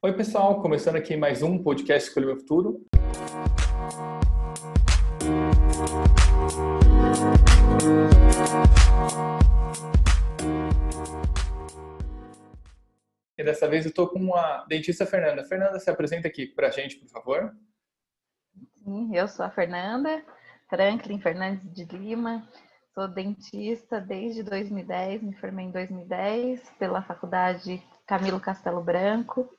Oi, 0.00 0.12
pessoal, 0.12 0.62
começando 0.62 0.94
aqui 0.94 1.16
mais 1.16 1.42
um 1.42 1.60
podcast 1.60 2.08
Escolha 2.08 2.26
Meu 2.26 2.36
Futuro. 2.36 2.86
E 13.36 13.42
dessa 13.42 13.66
vez 13.66 13.84
eu 13.84 13.88
estou 13.88 14.06
com 14.06 14.36
a 14.36 14.64
dentista 14.68 15.04
Fernanda. 15.04 15.42
Fernanda, 15.42 15.80
se 15.80 15.90
apresenta 15.90 16.28
aqui 16.28 16.46
para 16.46 16.68
a 16.68 16.70
gente, 16.70 16.94
por 16.94 17.08
favor. 17.08 17.52
Sim, 18.76 19.16
eu 19.16 19.26
sou 19.26 19.44
a 19.44 19.50
Fernanda 19.50 20.24
Franklin 20.70 21.20
Fernandes 21.20 21.72
de 21.74 21.84
Lima. 21.86 22.48
Sou 22.94 23.08
dentista 23.08 24.00
desde 24.00 24.44
2010, 24.44 25.24
me 25.24 25.34
formei 25.34 25.66
em 25.66 25.72
2010 25.72 26.70
pela 26.78 27.02
Faculdade 27.02 27.82
Camilo 28.06 28.38
Castelo 28.38 28.80
Branco. 28.80 29.57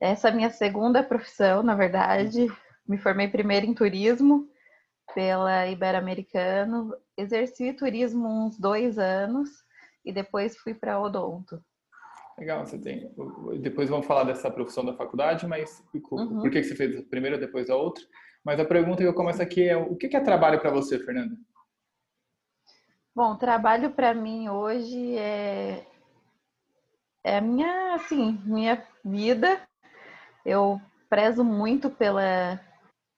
Essa 0.00 0.28
é 0.28 0.30
a 0.30 0.34
minha 0.34 0.50
segunda 0.50 1.02
profissão, 1.02 1.62
na 1.62 1.74
verdade. 1.74 2.46
Me 2.88 2.96
formei 2.96 3.28
primeiro 3.28 3.66
em 3.66 3.74
turismo 3.74 4.48
pela 5.14 5.68
Ibero-Americano. 5.68 6.94
Exerci 7.16 7.74
turismo 7.74 8.26
uns 8.26 8.58
dois 8.58 8.98
anos 8.98 9.50
e 10.04 10.12
depois 10.12 10.56
fui 10.56 10.72
para 10.72 11.00
odonto. 11.00 11.62
Legal, 12.38 12.64
você 12.64 12.78
tem. 12.78 13.12
Depois 13.60 13.90
vamos 13.90 14.06
falar 14.06 14.24
dessa 14.24 14.50
profissão 14.50 14.82
da 14.84 14.96
faculdade, 14.96 15.46
mas 15.46 15.84
uhum. 15.92 16.40
por 16.40 16.50
que 16.50 16.62
você 16.62 16.74
fez 16.74 16.98
a 16.98 17.02
primeira 17.02 17.36
depois 17.36 17.68
a 17.68 17.76
outra? 17.76 18.02
Mas 18.42 18.58
a 18.58 18.64
pergunta 18.64 19.02
que 19.02 19.08
eu 19.08 19.12
começo 19.12 19.42
aqui 19.42 19.68
é: 19.68 19.76
o 19.76 19.94
que 19.94 20.16
é 20.16 20.20
trabalho 20.20 20.58
para 20.58 20.70
você, 20.70 20.98
Fernanda? 20.98 21.36
Bom, 23.14 23.36
trabalho 23.36 23.90
para 23.90 24.14
mim 24.14 24.48
hoje 24.48 25.18
é 25.18 25.84
é 27.22 27.36
a 27.36 27.40
minha, 27.42 27.94
assim, 27.94 28.40
minha 28.46 28.82
vida. 29.04 29.60
Eu 30.44 30.80
prezo 31.08 31.44
muito 31.44 31.90
pela, 31.90 32.60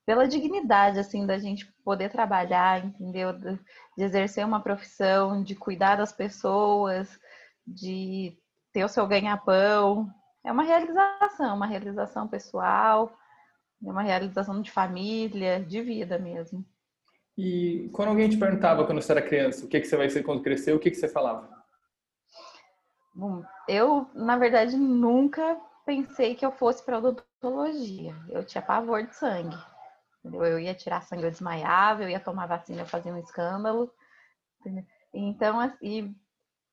pela 0.07 0.27
dignidade, 0.27 0.99
assim, 0.99 1.27
da 1.27 1.39
gente 1.39 1.67
poder 1.85 2.11
trabalhar, 2.11 2.85
entendeu? 2.85 3.33
De, 3.33 3.59
de 3.97 4.05
exercer 4.05 4.45
uma 4.45 4.61
profissão, 4.61 5.43
de 5.43 5.55
cuidar 5.55 5.97
das 5.97 6.13
pessoas, 6.13 7.19
de 7.67 8.37
ter 8.73 8.85
o 8.85 8.89
seu 8.89 9.07
ganha-pão. 9.07 10.09
É 10.45 10.51
uma 10.51 10.63
realização, 10.63 11.57
uma 11.57 11.67
realização 11.67 12.27
pessoal, 12.27 13.13
é 13.85 13.91
uma 13.91 14.03
realização 14.03 14.61
de 14.61 14.71
família, 14.71 15.61
de 15.61 15.81
vida 15.83 16.19
mesmo. 16.19 16.65
E 17.37 17.89
quando 17.93 18.09
alguém 18.09 18.29
te 18.29 18.37
perguntava 18.37 18.85
quando 18.85 19.01
você 19.01 19.13
era 19.13 19.23
criança, 19.23 19.65
o 19.65 19.69
que, 19.69 19.81
que 19.81 19.87
você 19.87 19.97
vai 19.97 20.11
ser 20.11 20.23
quando 20.23 20.43
crescer, 20.43 20.73
o 20.73 20.79
que, 20.79 20.91
que 20.91 20.97
você 20.97 21.09
falava? 21.09 21.49
Bom, 23.15 23.43
eu, 23.69 24.07
na 24.15 24.37
verdade, 24.37 24.77
nunca 24.77 25.59
pensei 25.85 26.35
que 26.35 26.45
eu 26.45 26.53
fosse 26.53 26.85
para 26.85 26.99
odontologia. 26.99 28.15
Eu 28.29 28.45
tinha 28.45 28.63
pavor 28.63 29.07
de 29.07 29.15
sangue. 29.15 29.57
Entendeu? 30.21 30.45
Eu 30.45 30.59
ia 30.59 30.75
tirar 30.75 31.03
sangue, 31.03 31.25
eu 31.25 31.31
desmaiava, 31.31 32.03
eu 32.03 32.09
ia 32.09 32.21
tomar 32.21 32.47
vacina, 32.47 32.83
eu 32.83 32.87
fazia 32.87 33.13
um 33.13 33.19
escândalo. 33.19 33.93
Entendeu? 34.61 34.85
Então, 35.13 35.61
assim, 35.61 36.15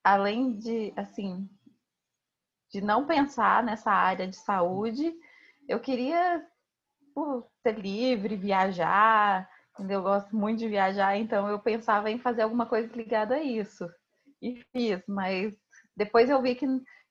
além 0.04 0.58
de, 0.58 0.94
assim, 0.96 1.50
de 2.72 2.82
não 2.82 3.06
pensar 3.06 3.64
nessa 3.64 3.92
área 3.92 4.28
de 4.28 4.36
saúde, 4.36 5.14
eu 5.68 5.80
queria 5.80 6.46
ser 7.64 7.78
livre, 7.80 8.36
viajar, 8.36 9.50
entendeu? 9.74 10.00
Eu 10.00 10.04
gosto 10.04 10.36
muito 10.36 10.60
de 10.60 10.68
viajar, 10.68 11.18
então 11.18 11.48
eu 11.50 11.60
pensava 11.60 12.10
em 12.10 12.20
fazer 12.20 12.44
alguma 12.44 12.66
coisa 12.66 12.94
ligada 12.96 13.36
a 13.36 13.44
isso. 13.44 13.90
E 14.42 14.64
fiz, 14.72 15.02
mas 15.08 15.54
depois 15.96 16.30
eu 16.30 16.42
vi 16.42 16.56
que, 16.56 16.66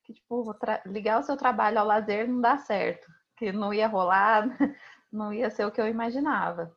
que 0.09 0.15
tipo, 0.15 0.57
ligar 0.87 1.21
o 1.21 1.23
seu 1.23 1.37
trabalho 1.37 1.79
ao 1.79 1.87
lazer 1.87 2.27
não 2.27 2.41
dá 2.41 2.57
certo, 2.57 3.07
que 3.37 3.53
não 3.53 3.75
ia 3.75 3.87
rolar, 3.87 4.49
não 5.13 5.33
ia 5.35 5.51
ser 5.51 5.67
o 5.67 5.71
que 5.71 5.81
eu 5.81 5.87
imaginava. 5.87 6.75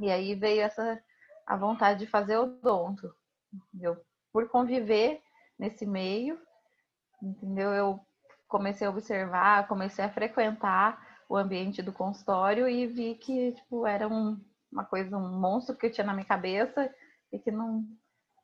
E 0.00 0.10
aí 0.10 0.34
veio 0.34 0.62
essa 0.62 1.00
a 1.46 1.56
vontade 1.56 2.00
de 2.00 2.06
fazer 2.06 2.36
odonto, 2.36 3.14
entendeu? 3.52 4.04
Por 4.32 4.48
conviver 4.48 5.22
nesse 5.58 5.86
meio, 5.86 6.40
entendeu? 7.22 7.72
Eu 7.72 8.00
comecei 8.48 8.86
a 8.86 8.90
observar, 8.90 9.68
comecei 9.68 10.04
a 10.04 10.12
frequentar 10.12 11.00
o 11.28 11.36
ambiente 11.36 11.82
do 11.82 11.92
consultório 11.92 12.68
e 12.68 12.86
vi 12.86 13.14
que 13.14 13.52
tipo 13.52 13.86
era 13.86 14.08
um, 14.08 14.40
uma 14.72 14.84
coisa, 14.84 15.16
um 15.16 15.38
monstro 15.38 15.76
que 15.76 15.86
eu 15.86 15.92
tinha 15.92 16.06
na 16.06 16.14
minha 16.14 16.26
cabeça 16.26 16.92
e 17.32 17.38
que 17.38 17.52
não, 17.52 17.84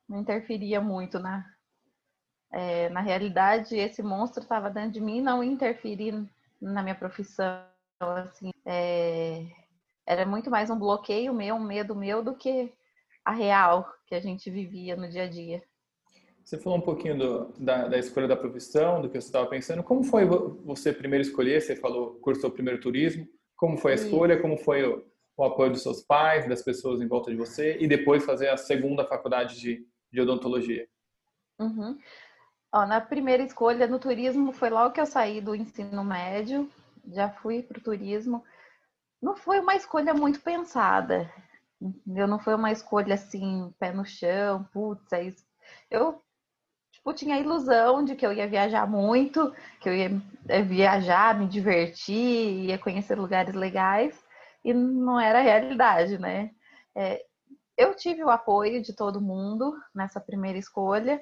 não 0.07 0.19
interferia 0.19 0.79
muito 0.79 1.19
na, 1.19 1.45
é, 2.51 2.89
na 2.89 3.01
realidade, 3.01 3.75
esse 3.75 4.01
monstro 4.01 4.43
estava 4.43 4.69
dentro 4.69 4.91
de 4.91 5.01
mim, 5.01 5.21
não 5.21 5.43
interferir 5.43 6.25
na 6.61 6.81
minha 6.81 6.95
profissão. 6.95 7.61
Assim, 7.99 8.51
é, 8.65 9.45
era 10.05 10.25
muito 10.25 10.49
mais 10.49 10.69
um 10.69 10.77
bloqueio 10.77 11.33
meu, 11.33 11.55
um 11.55 11.63
medo 11.63 11.95
meu, 11.95 12.23
do 12.23 12.35
que 12.35 12.71
a 13.25 13.31
real 13.31 13.91
que 14.05 14.15
a 14.15 14.19
gente 14.19 14.49
vivia 14.49 14.95
no 14.95 15.09
dia 15.09 15.23
a 15.23 15.27
dia. 15.27 15.61
Você 16.43 16.57
falou 16.57 16.77
um 16.77 16.81
pouquinho 16.81 17.17
do, 17.17 17.53
da, 17.59 17.89
da, 17.89 17.97
escolha 17.97 18.25
da 18.25 18.37
profissão, 18.37 19.01
do 19.01 19.09
que 19.09 19.19
você 19.19 19.27
estava 19.27 19.47
pensando. 19.47 19.83
Como 19.83 20.01
foi 20.01 20.23
você 20.63 20.93
primeiro 20.93 21.21
escolher? 21.21 21.61
Você 21.61 21.75
falou, 21.75 22.15
cursou 22.21 22.49
primeiro 22.49 22.79
turismo. 22.79 23.27
Como 23.57 23.77
foi 23.77 23.91
a 23.91 23.95
escolha? 23.95 24.41
Como 24.41 24.55
foi 24.55 24.85
o, 24.85 25.05
o, 25.35 25.43
apoio 25.43 25.71
dos 25.71 25.83
seus 25.83 26.01
pais, 26.03 26.47
das 26.47 26.61
pessoas 26.61 27.01
em 27.01 27.07
volta 27.07 27.29
de 27.29 27.35
você? 27.35 27.77
E 27.81 27.85
depois 27.85 28.23
fazer 28.23 28.47
a 28.47 28.55
segunda 28.55 29.03
faculdade 29.03 29.59
de, 29.59 29.85
de 30.09 30.21
odontologia? 30.21 30.87
Uhum. 31.59 31.97
Ó, 32.71 32.85
na 32.85 32.99
primeira 32.99 33.43
escolha 33.43 33.87
no 33.87 33.99
turismo 33.99 34.51
foi 34.51 34.69
logo 34.69 34.93
que 34.93 35.01
eu 35.01 35.05
saí 35.05 35.39
do 35.39 35.55
ensino 35.55 36.03
médio, 36.03 36.69
já 37.07 37.29
fui 37.29 37.63
para 37.63 37.79
o 37.79 37.83
turismo. 37.83 38.43
Não 39.21 39.35
foi 39.35 39.59
uma 39.59 39.75
escolha 39.75 40.13
muito 40.13 40.41
pensada, 40.41 41.31
entendeu? 41.81 42.27
Não 42.27 42.39
foi 42.39 42.55
uma 42.55 42.71
escolha 42.71 43.15
assim, 43.15 43.73
pé 43.79 43.91
no 43.91 44.05
chão, 44.05 44.63
putz, 44.73 45.11
é 45.13 45.23
isso. 45.23 45.45
Eu 45.89 46.21
tipo, 46.91 47.13
tinha 47.13 47.35
a 47.35 47.39
ilusão 47.39 48.03
de 48.03 48.15
que 48.15 48.25
eu 48.25 48.33
ia 48.33 48.47
viajar 48.47 48.85
muito, 48.87 49.53
que 49.79 49.89
eu 49.89 49.95
ia 49.95 50.11
eh, 50.49 50.61
viajar, 50.61 51.37
me 51.39 51.47
divertir, 51.47 52.65
ia 52.65 52.77
conhecer 52.77 53.17
lugares 53.17 53.55
legais, 53.55 54.21
e 54.63 54.73
não 54.73 55.19
era 55.19 55.39
a 55.39 55.41
realidade, 55.41 56.17
né? 56.19 56.51
É, 56.95 57.23
eu 57.77 57.95
tive 57.95 58.23
o 58.23 58.29
apoio 58.29 58.81
de 58.81 58.93
todo 58.93 59.21
mundo 59.21 59.73
nessa 59.95 60.19
primeira 60.19 60.57
escolha, 60.57 61.21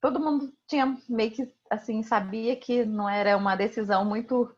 todo 0.00 0.20
mundo 0.20 0.52
tinha 0.66 0.96
meio 1.08 1.30
que 1.30 1.52
assim 1.70 2.02
sabia 2.02 2.56
que 2.56 2.84
não 2.84 3.08
era 3.08 3.36
uma 3.36 3.56
decisão 3.56 4.04
muito 4.04 4.54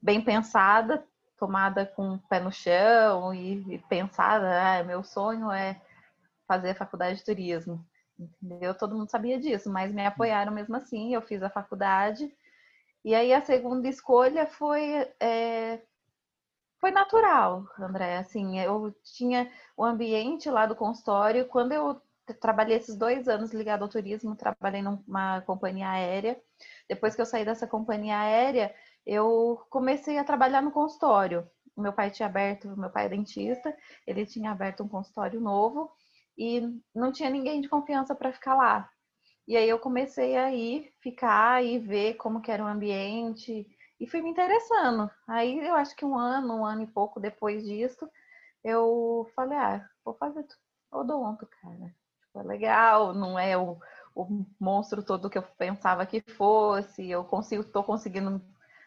bem 0.00 0.20
pensada, 0.20 1.04
tomada 1.36 1.86
com 1.86 2.14
o 2.14 2.18
pé 2.28 2.40
no 2.40 2.52
chão 2.52 3.32
e, 3.34 3.74
e 3.74 3.78
pensada, 3.78 4.80
ah, 4.80 4.84
meu 4.84 5.02
sonho 5.02 5.50
é 5.50 5.80
fazer 6.46 6.70
a 6.70 6.74
faculdade 6.74 7.18
de 7.18 7.24
turismo. 7.24 7.84
Entendeu? 8.18 8.74
Todo 8.74 8.96
mundo 8.96 9.10
sabia 9.10 9.38
disso, 9.38 9.70
mas 9.70 9.92
me 9.92 10.04
apoiaram 10.04 10.52
mesmo 10.52 10.74
assim, 10.76 11.14
eu 11.14 11.22
fiz 11.22 11.42
a 11.42 11.50
faculdade. 11.50 12.32
E 13.04 13.14
aí 13.14 13.32
a 13.32 13.40
segunda 13.40 13.88
escolha 13.88 14.46
foi 14.46 15.08
é, 15.20 15.80
foi 16.80 16.90
natural, 16.90 17.64
André. 17.78 18.18
Assim, 18.18 18.58
eu 18.60 18.94
tinha 19.02 19.50
o 19.76 19.84
ambiente 19.84 20.50
lá 20.50 20.66
do 20.66 20.74
consultório. 20.76 21.46
Quando 21.46 21.72
eu 21.72 22.00
trabalhei 22.34 22.76
esses 22.76 22.96
dois 22.96 23.28
anos 23.28 23.52
ligado 23.52 23.82
ao 23.82 23.88
turismo, 23.88 24.36
trabalhei 24.36 24.82
numa 24.82 25.40
companhia 25.42 25.90
aérea. 25.90 26.40
Depois 26.88 27.14
que 27.14 27.20
eu 27.20 27.26
saí 27.26 27.44
dessa 27.44 27.66
companhia 27.66 28.18
aérea, 28.18 28.74
eu 29.06 29.60
comecei 29.70 30.18
a 30.18 30.24
trabalhar 30.24 30.62
no 30.62 30.70
consultório. 30.70 31.48
Meu 31.76 31.92
pai 31.92 32.10
tinha 32.10 32.28
aberto, 32.28 32.76
meu 32.76 32.90
pai 32.90 33.06
é 33.06 33.08
dentista, 33.08 33.74
ele 34.06 34.26
tinha 34.26 34.50
aberto 34.50 34.82
um 34.82 34.88
consultório 34.88 35.40
novo 35.40 35.90
e 36.36 36.60
não 36.94 37.12
tinha 37.12 37.30
ninguém 37.30 37.60
de 37.60 37.68
confiança 37.68 38.14
para 38.14 38.32
ficar 38.32 38.54
lá. 38.54 38.90
E 39.46 39.56
aí 39.56 39.68
eu 39.68 39.78
comecei 39.78 40.36
a 40.36 40.52
ir, 40.52 40.92
ficar 41.00 41.64
e 41.64 41.78
ver 41.78 42.14
como 42.14 42.42
que 42.42 42.50
era 42.50 42.62
o 42.64 42.66
ambiente 42.66 43.66
e 43.98 44.06
fui 44.06 44.20
me 44.22 44.30
interessando. 44.30 45.10
Aí 45.26 45.58
eu 45.58 45.74
acho 45.74 45.96
que 45.96 46.04
um 46.04 46.16
ano, 46.18 46.58
um 46.58 46.64
ano 46.66 46.82
e 46.82 46.86
pouco 46.86 47.18
depois 47.20 47.64
disso, 47.64 48.08
eu 48.62 49.26
falei, 49.34 49.56
ah, 49.58 49.88
vou 50.04 50.14
fazer 50.14 50.46
odonto, 50.92 51.46
cara 51.62 51.94
é 52.40 52.42
legal, 52.42 53.14
não 53.14 53.38
é 53.38 53.56
o, 53.56 53.78
o 54.14 54.46
monstro 54.60 55.02
todo 55.02 55.30
que 55.30 55.38
eu 55.38 55.42
pensava 55.42 56.06
que 56.06 56.20
fosse, 56.20 57.08
eu 57.08 57.24
consigo, 57.24 57.62
estou 57.62 57.82
conseguindo 57.84 58.40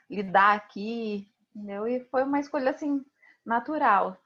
lidar 0.09 0.55
aqui, 0.55 1.27
entendeu? 1.55 1.87
E 1.87 2.01
foi 2.05 2.23
uma 2.23 2.39
escolha 2.39 2.71
assim 2.71 3.03
natural. 3.45 4.17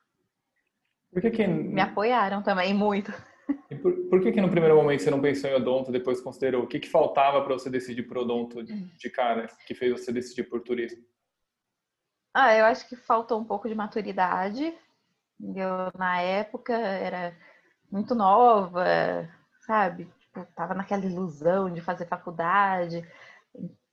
Por 1.11 1.21
que, 1.21 1.31
que... 1.31 1.47
Me 1.47 1.81
apoiaram 1.81 2.41
também 2.41 2.73
muito. 2.73 3.13
E 3.69 3.75
por, 3.75 3.93
por 4.09 4.21
que, 4.21 4.31
que 4.31 4.41
no 4.41 4.49
primeiro 4.49 4.75
momento 4.75 5.01
você 5.01 5.11
não 5.11 5.21
pensou 5.21 5.49
em 5.49 5.53
odonto, 5.53 5.91
depois 5.91 6.19
considerou? 6.19 6.63
O 6.63 6.67
que, 6.67 6.79
que 6.79 6.89
faltava 6.89 7.41
para 7.43 7.53
você 7.53 7.69
decidir 7.69 8.03
por 8.03 8.17
odonto 8.17 8.63
de 8.63 9.09
cara, 9.09 9.47
que 9.65 9.75
fez 9.75 9.91
você 9.91 10.11
decidir 10.11 10.43
por 10.43 10.61
turismo? 10.61 11.03
Ah, 12.33 12.53
eu 12.55 12.65
acho 12.65 12.89
que 12.89 12.95
faltou 12.95 13.39
um 13.39 13.45
pouco 13.45 13.69
de 13.69 13.75
maturidade. 13.75 14.73
Eu, 15.39 15.91
na 15.97 16.21
época, 16.21 16.73
era 16.73 17.37
muito 17.95 18.13
nova, 18.13 18.83
sabe? 19.65 20.05
Tipo, 20.19 20.45
tava 20.53 20.73
naquela 20.73 21.05
ilusão 21.05 21.71
de 21.71 21.79
fazer 21.79 22.05
faculdade. 22.05 23.07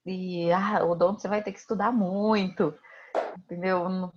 e 0.04 0.50
ah, 0.52 0.84
o 0.84 0.90
odonto 0.90 1.20
você 1.20 1.28
vai 1.28 1.40
ter 1.40 1.52
que 1.52 1.60
estudar 1.60 1.92
muito, 1.92 2.74
entendeu? 3.38 3.88
Não 3.88 4.12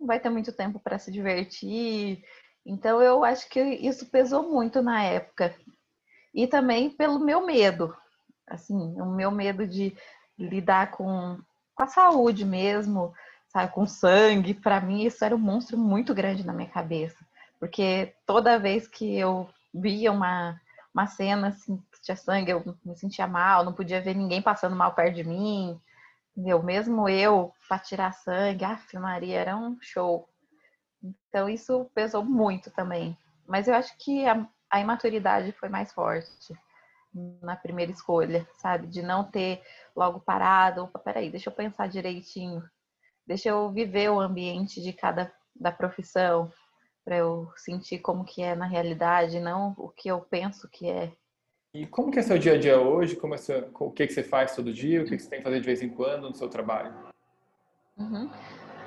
vai 0.00 0.18
ter 0.18 0.30
muito 0.30 0.52
tempo 0.52 0.80
para 0.80 0.98
se 0.98 1.12
divertir. 1.12 2.24
Então 2.64 3.02
eu 3.02 3.22
acho 3.24 3.48
que 3.50 3.60
isso 3.60 4.06
pesou 4.06 4.50
muito 4.50 4.80
na 4.80 5.02
época. 5.02 5.54
E 6.34 6.46
também 6.46 6.88
pelo 6.88 7.18
meu 7.18 7.44
medo, 7.44 7.94
assim, 8.46 8.74
o 9.00 9.06
meu 9.06 9.30
medo 9.30 9.66
de 9.66 9.94
lidar 10.38 10.92
com, 10.92 11.38
com 11.74 11.82
a 11.82 11.88
saúde 11.88 12.44
mesmo, 12.44 13.12
sabe, 13.48 13.70
com 13.72 13.86
sangue, 13.86 14.54
para 14.54 14.80
mim 14.80 15.02
isso 15.04 15.22
era 15.24 15.36
um 15.36 15.38
monstro 15.38 15.76
muito 15.76 16.14
grande 16.14 16.44
na 16.44 16.54
minha 16.54 16.68
cabeça, 16.68 17.22
porque 17.58 18.14
toda 18.26 18.58
vez 18.58 18.86
que 18.86 19.16
eu 19.18 19.48
via 19.72 20.12
uma, 20.12 20.60
uma 20.94 21.06
cena 21.06 21.48
assim, 21.48 21.76
que 21.92 22.02
tinha 22.02 22.16
sangue, 22.16 22.50
eu 22.50 22.64
me 22.84 22.96
sentia 22.96 23.26
mal, 23.26 23.64
não 23.64 23.72
podia 23.72 24.00
ver 24.00 24.14
ninguém 24.14 24.42
passando 24.42 24.76
mal 24.76 24.94
perto 24.94 25.16
de 25.16 25.24
mim, 25.24 25.80
entendeu? 26.36 26.62
Mesmo 26.62 27.08
eu, 27.08 27.52
para 27.68 27.78
tirar 27.78 28.12
sangue, 28.12 28.64
a 28.64 28.78
Maria, 29.00 29.38
era 29.38 29.56
um 29.56 29.76
show. 29.80 30.28
Então 31.02 31.48
isso 31.48 31.90
pesou 31.94 32.24
muito 32.24 32.70
também. 32.70 33.16
Mas 33.46 33.68
eu 33.68 33.74
acho 33.74 33.96
que 33.98 34.26
a, 34.26 34.46
a 34.70 34.80
imaturidade 34.80 35.52
foi 35.52 35.68
mais 35.68 35.92
forte 35.92 36.54
na 37.40 37.56
primeira 37.56 37.90
escolha, 37.90 38.46
sabe? 38.58 38.86
De 38.86 39.02
não 39.02 39.24
ter 39.24 39.62
logo 39.94 40.20
parado, 40.20 40.84
opa, 40.84 40.98
peraí, 40.98 41.30
deixa 41.30 41.48
eu 41.48 41.54
pensar 41.54 41.88
direitinho, 41.88 42.62
deixa 43.26 43.48
eu 43.48 43.70
viver 43.70 44.10
o 44.10 44.20
ambiente 44.20 44.82
de 44.82 44.92
cada 44.92 45.32
da 45.58 45.72
profissão, 45.72 46.52
para 47.06 47.18
eu 47.18 47.48
sentir 47.54 48.00
como 48.00 48.24
que 48.24 48.42
é 48.42 48.56
na 48.56 48.66
realidade, 48.66 49.38
não 49.38 49.76
o 49.78 49.88
que 49.88 50.08
eu 50.08 50.20
penso 50.20 50.68
que 50.68 50.90
é. 50.90 51.12
E 51.72 51.86
como 51.86 52.10
que 52.10 52.18
é 52.18 52.22
seu 52.22 52.36
dia 52.36 52.54
a 52.54 52.58
dia 52.58 52.80
hoje? 52.80 53.14
Como 53.14 53.32
é 53.32 53.36
seu, 53.36 53.70
o 53.78 53.92
que, 53.92 54.08
que 54.08 54.12
você 54.12 54.24
faz 54.24 54.56
todo 54.56 54.72
dia? 54.72 55.00
O 55.00 55.04
que, 55.04 55.16
que 55.16 55.22
você 55.22 55.30
tem 55.30 55.38
que 55.38 55.44
fazer 55.44 55.60
de 55.60 55.66
vez 55.66 55.80
em 55.82 55.88
quando 55.88 56.28
no 56.28 56.34
seu 56.34 56.48
trabalho? 56.48 56.92
Uhum. 57.96 58.28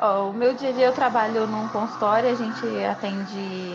Oh, 0.01 0.31
o 0.31 0.33
meu 0.33 0.53
dia 0.53 0.69
a 0.69 0.71
dia 0.73 0.85
eu 0.87 0.93
trabalho 0.93 1.47
num 1.47 1.69
consultório, 1.69 2.29
a 2.29 2.35
gente 2.35 2.83
atende 2.83 3.71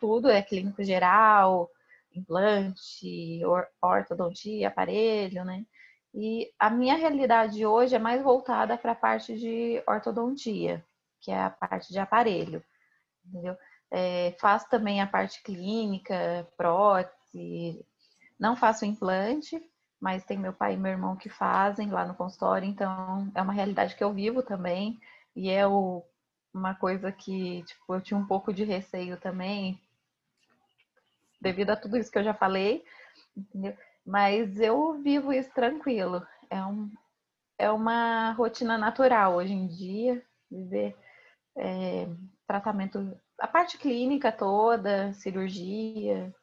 tudo, 0.00 0.28
é 0.28 0.42
clínico 0.42 0.82
geral, 0.82 1.70
implante, 2.12 3.42
ortodontia, 3.80 4.68
aparelho, 4.68 5.44
né? 5.44 5.64
E 6.12 6.50
a 6.58 6.68
minha 6.68 6.96
realidade 6.96 7.64
hoje 7.64 7.94
é 7.94 7.98
mais 7.98 8.20
voltada 8.22 8.76
para 8.76 8.90
a 8.92 8.96
parte 8.96 9.38
de 9.38 9.80
ortodontia, 9.86 10.84
que 11.20 11.30
é 11.30 11.38
a 11.38 11.50
parte 11.50 11.92
de 11.92 11.98
aparelho, 12.00 12.60
entendeu? 13.28 13.56
É, 13.90 14.36
faço 14.40 14.68
também 14.68 15.00
a 15.00 15.06
parte 15.06 15.42
clínica, 15.42 16.46
prótese, 16.56 17.84
não 18.38 18.56
faço 18.56 18.84
implante, 18.84 19.62
mas 20.00 20.24
tem 20.24 20.38
meu 20.38 20.52
pai 20.52 20.74
e 20.74 20.76
meu 20.76 20.92
irmão 20.92 21.16
que 21.16 21.28
fazem 21.28 21.90
lá 21.90 22.04
no 22.04 22.14
consultório, 22.14 22.68
então 22.68 23.30
é 23.34 23.40
uma 23.40 23.52
realidade 23.52 23.94
que 23.94 24.04
eu 24.04 24.12
vivo 24.12 24.42
também, 24.42 24.98
e 25.34 25.50
é 25.50 25.66
o, 25.66 26.02
uma 26.52 26.74
coisa 26.74 27.12
que 27.12 27.62
tipo, 27.62 27.94
eu 27.94 28.00
tinha 28.00 28.18
um 28.18 28.26
pouco 28.26 28.52
de 28.52 28.64
receio 28.64 29.16
também, 29.16 29.80
devido 31.40 31.70
a 31.70 31.76
tudo 31.76 31.96
isso 31.96 32.10
que 32.10 32.18
eu 32.18 32.24
já 32.24 32.34
falei, 32.34 32.84
entendeu? 33.36 33.76
Mas 34.04 34.60
eu 34.60 34.94
vivo 35.02 35.32
isso 35.32 35.52
tranquilo. 35.52 36.24
É, 36.48 36.62
um, 36.64 36.90
é 37.58 37.70
uma 37.70 38.32
rotina 38.32 38.78
natural 38.78 39.34
hoje 39.34 39.52
em 39.52 39.66
dia, 39.66 40.22
viver 40.50 40.96
é, 41.56 42.08
tratamento, 42.46 43.16
a 43.40 43.46
parte 43.46 43.78
clínica 43.78 44.30
toda, 44.30 45.12
cirurgia. 45.12 46.34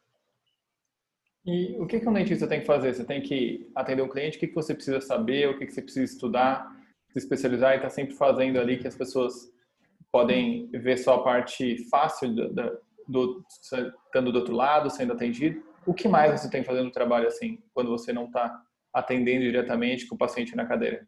E 1.44 1.76
o 1.78 1.86
que, 1.86 2.00
que 2.00 2.08
um 2.08 2.12
dentista 2.12 2.46
tem 2.46 2.60
que 2.60 2.66
fazer? 2.66 2.94
Você 2.94 3.04
tem 3.04 3.20
que 3.20 3.70
atender 3.74 4.02
um 4.02 4.08
cliente, 4.08 4.36
o 4.36 4.40
que, 4.40 4.48
que 4.48 4.54
você 4.54 4.74
precisa 4.74 5.00
saber, 5.00 5.48
o 5.48 5.58
que, 5.58 5.66
que 5.66 5.72
você 5.72 5.82
precisa 5.82 6.12
estudar, 6.12 6.70
se 7.10 7.18
especializar 7.18 7.72
e 7.72 7.76
estar 7.76 7.88
tá 7.88 7.94
sempre 7.94 8.14
fazendo 8.14 8.58
ali 8.58 8.78
que 8.78 8.88
as 8.88 8.96
pessoas 8.96 9.52
podem 10.10 10.70
ver 10.70 10.96
só 10.96 11.16
a 11.16 11.22
parte 11.24 11.88
fácil 11.88 12.34
da, 12.54 12.72
do, 13.06 13.44
estando 13.48 14.32
do 14.32 14.38
outro 14.38 14.54
lado, 14.54 14.90
sendo 14.90 15.12
atendido. 15.12 15.62
O 15.86 15.92
que 15.92 16.08
mais 16.08 16.40
você 16.40 16.48
tem 16.48 16.64
fazendo 16.64 16.90
trabalho 16.90 17.28
assim, 17.28 17.62
quando 17.74 17.90
você 17.90 18.12
não 18.12 18.26
está 18.26 18.62
atendendo 18.92 19.42
diretamente 19.42 20.06
com 20.06 20.14
o 20.14 20.18
paciente 20.18 20.56
na 20.56 20.64
cadeira? 20.64 21.06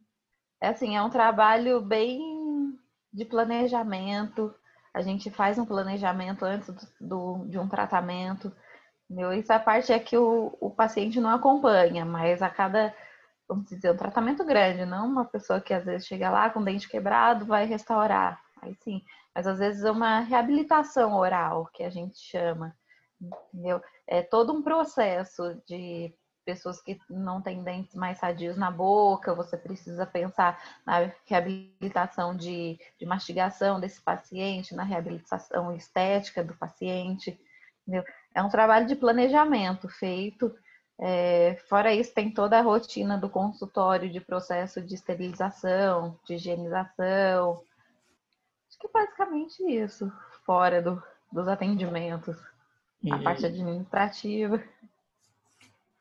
É 0.60 0.69
assim, 0.69 0.96
é 0.96 1.02
um 1.02 1.10
trabalho 1.10 1.81
bem 1.81 2.76
de 3.12 3.25
planejamento. 3.25 4.54
A 4.96 5.02
gente 5.02 5.31
faz 5.31 5.58
um 5.58 5.66
planejamento 5.66 6.43
antes 6.43 6.75
do, 6.98 7.44
de 7.48 7.58
um 7.58 7.69
tratamento. 7.69 8.50
Meu, 9.10 9.31
essa 9.31 9.60
parte 9.60 9.93
é 9.93 9.98
que 9.98 10.16
o, 10.16 10.56
o 10.58 10.70
paciente 10.70 11.20
não 11.20 11.28
acompanha, 11.28 12.02
mas 12.02 12.40
a 12.40 12.48
cada, 12.48 12.94
vamos 13.46 13.66
dizer, 13.66 13.93
um 13.93 13.96
tratamento 13.96 14.43
grande, 14.43 14.87
não 14.87 15.06
uma 15.06 15.26
pessoa 15.26 15.60
que 15.60 15.75
às 15.75 15.84
vezes 15.84 16.06
chega 16.06 16.31
lá 16.31 16.48
com 16.48 16.60
o 16.60 16.64
dente 16.64 16.88
quebrado, 16.88 17.44
vai 17.44 17.66
restaurar. 17.66 18.40
Aí 18.62 18.75
sim, 18.82 19.02
mas 19.34 19.46
às 19.46 19.58
vezes 19.58 19.84
é 19.84 19.90
uma 19.90 20.20
reabilitação 20.20 21.12
oral, 21.14 21.69
que 21.75 21.82
a 21.82 21.90
gente 21.90 22.19
chama, 22.19 22.75
entendeu? 23.20 23.82
É 24.06 24.22
todo 24.22 24.50
um 24.50 24.62
processo 24.62 25.60
de 25.69 26.10
pessoas 26.46 26.81
que 26.81 26.98
não 27.10 27.43
têm 27.43 27.62
dentes 27.62 27.94
mais 27.94 28.19
sadios 28.19 28.56
na 28.56 28.70
boca, 28.70 29.34
você 29.34 29.56
precisa 29.56 30.06
pensar 30.06 30.58
na 30.87 31.12
reabilitação 31.26 32.34
de, 32.34 32.78
de 32.98 33.04
mastigação 33.04 33.78
desse 33.78 34.00
paciente, 34.00 34.75
na 34.75 34.84
reabilitação 34.84 35.75
estética 35.76 36.43
do 36.43 36.54
paciente, 36.54 37.38
entendeu? 37.82 38.04
É 38.34 38.43
um 38.43 38.48
trabalho 38.48 38.87
de 38.87 38.96
planejamento 38.96 39.88
feito. 39.88 40.54
É, 40.98 41.58
fora 41.69 41.93
isso, 41.93 42.14
tem 42.14 42.31
toda 42.31 42.58
a 42.58 42.62
rotina 42.62 43.19
do 43.19 43.28
consultório 43.28 44.10
de 44.10 44.20
processo 44.20 44.81
de 44.81 44.94
esterilização, 44.94 46.19
de 46.25 46.37
higienização, 46.37 47.62
Acho 48.76 48.78
que 48.78 48.88
basicamente 48.92 49.62
isso, 49.62 50.12
fora 50.44 50.82
do, 50.82 51.02
dos 51.32 51.49
atendimentos, 51.49 52.37
e... 53.02 53.10
a 53.10 53.19
parte 53.22 53.46
administrativa. 53.46 54.62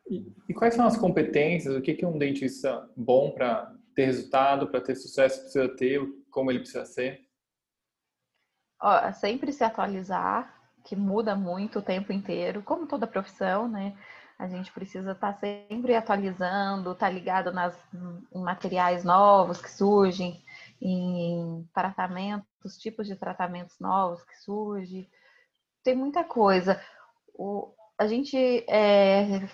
E, 0.07 0.53
quais 0.53 0.75
são 0.75 0.85
as 0.85 0.97
competências? 0.97 1.75
O 1.75 1.81
que, 1.81 1.93
que 1.93 2.05
um 2.05 2.17
dentista 2.17 2.87
bom 2.95 3.31
para 3.31 3.73
ter 3.95 4.05
resultado, 4.05 4.67
para 4.67 4.81
ter 4.81 4.95
sucesso 4.95 5.41
precisa 5.41 5.67
ter? 5.69 6.01
Como 6.29 6.51
ele 6.51 6.59
precisa 6.59 6.85
ser? 6.85 7.21
Ó, 8.81 9.11
sempre 9.13 9.51
se 9.51 9.63
atualizar, 9.63 10.53
que 10.83 10.95
muda 10.95 11.35
muito 11.35 11.79
o 11.79 11.81
tempo 11.81 12.13
inteiro, 12.13 12.61
como 12.61 12.87
toda 12.87 13.07
profissão, 13.07 13.67
né? 13.67 13.97
A 14.37 14.47
gente 14.47 14.71
precisa 14.71 15.13
estar 15.13 15.33
tá 15.33 15.39
sempre 15.39 15.95
atualizando, 15.95 16.91
estar 16.91 17.07
tá 17.07 17.11
ligado 17.11 17.51
nas, 17.53 17.75
em 18.33 18.41
materiais 18.43 19.03
novos 19.03 19.61
que 19.61 19.71
surgem, 19.71 20.43
em 20.81 21.67
tratamentos, 21.73 22.77
tipos 22.77 23.07
de 23.07 23.15
tratamentos 23.15 23.79
novos 23.79 24.21
que 24.23 24.35
surgem. 24.35 25.09
Tem 25.83 25.95
muita 25.95 26.23
coisa. 26.23 26.79
O, 27.33 27.73
a 27.97 28.07
gente, 28.07 28.37
é, 28.69 29.47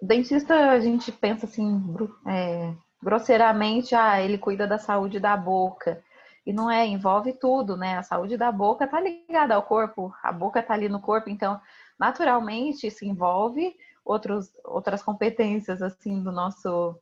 dentista, 0.00 0.70
a 0.70 0.80
gente 0.80 1.12
pensa 1.12 1.46
assim, 1.46 1.82
é, 2.26 2.72
grosseiramente, 3.02 3.94
ah, 3.94 4.20
ele 4.20 4.38
cuida 4.38 4.66
da 4.66 4.78
saúde 4.78 5.18
da 5.20 5.36
boca. 5.36 6.02
E 6.46 6.52
não 6.52 6.70
é, 6.70 6.86
envolve 6.86 7.32
tudo, 7.34 7.76
né? 7.76 7.98
A 7.98 8.02
saúde 8.02 8.36
da 8.36 8.50
boca 8.50 8.86
tá 8.86 9.00
ligada 9.00 9.54
ao 9.54 9.62
corpo, 9.62 10.12
a 10.22 10.32
boca 10.32 10.62
tá 10.62 10.74
ali 10.74 10.88
no 10.88 11.00
corpo, 11.00 11.28
então, 11.28 11.60
naturalmente, 11.98 12.86
isso 12.86 13.04
envolve 13.04 13.74
outros, 14.04 14.50
outras 14.64 15.02
competências, 15.02 15.82
assim, 15.82 16.22
do 16.22 16.32
nosso 16.32 16.98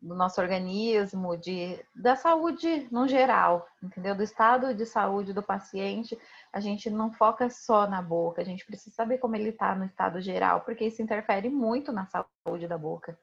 do 0.00 0.14
nosso 0.14 0.40
organismo, 0.40 1.36
de, 1.36 1.82
da 1.94 2.14
saúde 2.16 2.86
no 2.90 3.08
geral, 3.08 3.66
entendeu? 3.82 4.14
Do 4.14 4.22
estado 4.22 4.74
de 4.74 4.84
saúde 4.84 5.32
do 5.32 5.42
paciente, 5.42 6.18
a 6.52 6.60
gente 6.60 6.90
não 6.90 7.12
foca 7.12 7.48
só 7.48 7.88
na 7.88 8.02
boca, 8.02 8.40
a 8.40 8.44
gente 8.44 8.64
precisa 8.64 8.94
saber 8.94 9.18
como 9.18 9.36
ele 9.36 9.50
está 9.50 9.74
no 9.74 9.84
estado 9.84 10.20
geral, 10.20 10.60
porque 10.60 10.84
isso 10.84 11.02
interfere 11.02 11.48
muito 11.48 11.92
na 11.92 12.06
saúde 12.06 12.68
da 12.68 12.76
boca, 12.76 13.18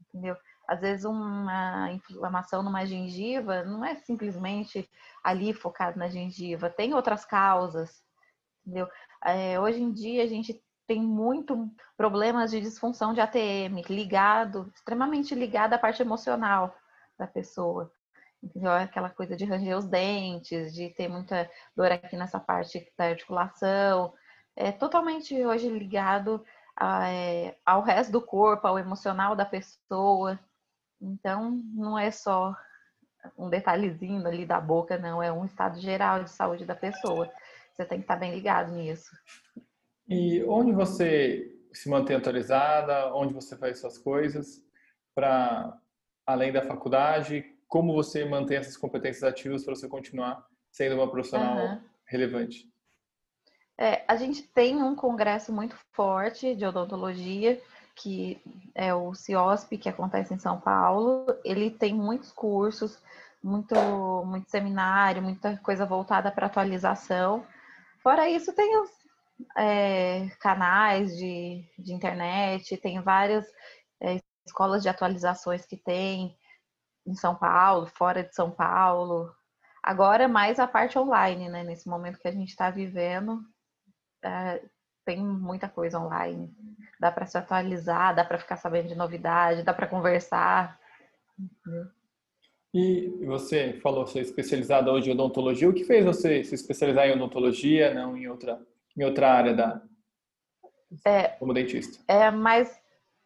entendeu? 0.00 0.36
Às 0.66 0.80
vezes 0.80 1.04
uma 1.06 1.90
inflamação 1.92 2.62
numa 2.62 2.84
gengiva 2.84 3.64
não 3.64 3.82
é 3.84 3.94
simplesmente 3.96 4.88
ali 5.24 5.54
focado 5.54 5.98
na 5.98 6.08
gengiva, 6.08 6.68
tem 6.68 6.92
outras 6.92 7.24
causas, 7.24 8.02
entendeu? 8.66 8.86
É, 9.24 9.58
hoje 9.58 9.82
em 9.82 9.90
dia 9.90 10.22
a 10.22 10.26
gente 10.26 10.62
tem 10.88 11.02
muito 11.02 11.70
problemas 11.98 12.50
de 12.50 12.62
disfunção 12.62 13.12
de 13.12 13.20
ATM, 13.20 13.82
ligado, 13.90 14.72
extremamente 14.74 15.34
ligado 15.34 15.74
à 15.74 15.78
parte 15.78 16.00
emocional 16.00 16.74
da 17.18 17.26
pessoa. 17.26 17.92
Entendeu? 18.42 18.72
Aquela 18.72 19.10
coisa 19.10 19.36
de 19.36 19.44
ranger 19.44 19.76
os 19.76 19.84
dentes, 19.84 20.72
de 20.72 20.88
ter 20.88 21.06
muita 21.06 21.48
dor 21.76 21.92
aqui 21.92 22.16
nessa 22.16 22.40
parte 22.40 22.90
da 22.96 23.04
articulação. 23.04 24.14
É 24.56 24.72
totalmente 24.72 25.34
hoje 25.44 25.68
ligado 25.68 26.42
a, 26.74 27.06
é, 27.08 27.58
ao 27.66 27.82
resto 27.82 28.10
do 28.10 28.22
corpo, 28.22 28.66
ao 28.66 28.78
emocional 28.78 29.36
da 29.36 29.44
pessoa. 29.44 30.40
Então, 31.00 31.62
não 31.74 31.98
é 31.98 32.10
só 32.10 32.56
um 33.36 33.50
detalhezinho 33.50 34.26
ali 34.26 34.46
da 34.46 34.58
boca, 34.58 34.96
não. 34.96 35.22
É 35.22 35.30
um 35.30 35.44
estado 35.44 35.78
geral 35.80 36.24
de 36.24 36.30
saúde 36.30 36.64
da 36.64 36.74
pessoa. 36.74 37.30
Você 37.74 37.84
tem 37.84 37.98
que 37.98 38.04
estar 38.04 38.16
bem 38.16 38.32
ligado 38.32 38.72
nisso. 38.72 39.10
E 40.08 40.42
onde 40.44 40.72
você 40.72 41.54
se 41.72 41.88
mantém 41.88 42.16
atualizada, 42.16 43.14
onde 43.14 43.34
você 43.34 43.56
faz 43.56 43.78
suas 43.80 43.98
coisas 43.98 44.62
para 45.14 45.76
além 46.26 46.52
da 46.52 46.62
faculdade? 46.62 47.44
Como 47.66 47.92
você 47.92 48.24
mantém 48.24 48.56
essas 48.56 48.76
competências 48.76 49.22
ativas 49.22 49.64
para 49.64 49.74
você 49.74 49.86
continuar 49.86 50.46
sendo 50.72 50.96
uma 50.96 51.10
profissional 51.10 51.56
uhum. 51.58 51.80
relevante? 52.06 52.70
É, 53.76 54.02
a 54.08 54.16
gente 54.16 54.42
tem 54.42 54.82
um 54.82 54.96
congresso 54.96 55.52
muito 55.52 55.76
forte 55.92 56.54
de 56.56 56.64
odontologia, 56.64 57.60
que 57.94 58.40
é 58.74 58.94
o 58.94 59.14
CIOSP, 59.14 59.78
que 59.78 59.88
acontece 59.88 60.34
em 60.34 60.38
São 60.38 60.58
Paulo. 60.58 61.26
Ele 61.44 61.70
tem 61.70 61.94
muitos 61.94 62.32
cursos, 62.32 62.98
muito, 63.42 63.74
muito 64.24 64.50
seminário, 64.50 65.22
muita 65.22 65.56
coisa 65.58 65.86
voltada 65.86 66.30
para 66.30 66.46
atualização. 66.46 67.44
Fora 68.02 68.28
isso, 68.28 68.52
tem 68.52 68.80
os 68.80 68.90
é, 69.56 70.28
canais 70.40 71.16
de, 71.16 71.64
de 71.78 71.92
internet, 71.92 72.76
tem 72.76 73.00
várias 73.00 73.46
é, 74.02 74.20
escolas 74.46 74.82
de 74.82 74.88
atualizações 74.88 75.64
que 75.66 75.76
tem 75.76 76.36
em 77.06 77.14
São 77.14 77.34
Paulo, 77.34 77.86
fora 77.86 78.22
de 78.22 78.34
São 78.34 78.50
Paulo. 78.50 79.32
Agora 79.82 80.24
é 80.24 80.28
mais 80.28 80.58
a 80.58 80.66
parte 80.66 80.98
online, 80.98 81.48
né? 81.48 81.64
Nesse 81.64 81.88
momento 81.88 82.18
que 82.18 82.28
a 82.28 82.32
gente 82.32 82.48
está 82.48 82.70
vivendo, 82.70 83.40
é, 84.22 84.62
tem 85.04 85.24
muita 85.24 85.68
coisa 85.68 85.98
online. 85.98 86.54
Dá 87.00 87.10
para 87.10 87.26
se 87.26 87.38
atualizar, 87.38 88.14
dá 88.14 88.24
para 88.24 88.38
ficar 88.38 88.56
sabendo 88.56 88.88
de 88.88 88.94
novidade, 88.94 89.62
dá 89.62 89.72
para 89.72 89.86
conversar. 89.86 90.78
E 92.74 93.24
você 93.24 93.78
falou 93.80 94.06
ser 94.06 94.20
especializada 94.20 94.92
hoje 94.92 95.08
em 95.08 95.14
odontologia. 95.14 95.68
O 95.68 95.72
que 95.72 95.84
fez 95.84 96.04
você 96.04 96.44
se 96.44 96.54
especializar 96.54 97.06
em 97.06 97.12
odontologia, 97.12 97.94
não 97.94 98.16
em 98.16 98.28
outra, 98.28 98.60
em 98.98 99.04
outra 99.04 99.32
área 99.32 99.54
da 99.54 99.80
é, 101.04 101.28
como 101.28 101.52
dentista? 101.52 102.02
É 102.08 102.30
mais 102.30 102.80